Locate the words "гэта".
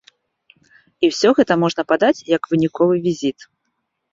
1.39-1.53